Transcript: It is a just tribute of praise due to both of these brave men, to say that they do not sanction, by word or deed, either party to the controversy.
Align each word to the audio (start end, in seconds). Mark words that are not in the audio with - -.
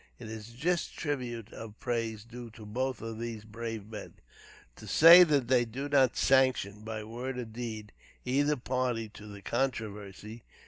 It 0.17 0.29
is 0.31 0.49
a 0.49 0.57
just 0.57 0.97
tribute 0.97 1.53
of 1.53 1.79
praise 1.79 2.23
due 2.23 2.49
to 2.57 2.65
both 2.65 3.03
of 3.03 3.19
these 3.19 3.45
brave 3.45 3.85
men, 3.87 4.15
to 4.77 4.87
say 4.87 5.23
that 5.23 5.47
they 5.47 5.63
do 5.63 5.87
not 5.87 6.17
sanction, 6.17 6.81
by 6.83 7.03
word 7.03 7.37
or 7.37 7.45
deed, 7.45 7.91
either 8.25 8.55
party 8.57 9.09
to 9.09 9.27
the 9.27 9.43
controversy. 9.43 10.41